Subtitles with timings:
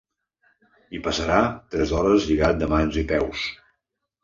[0.93, 1.41] Hi passarà
[1.75, 3.47] tres hores lligat de mans i peus.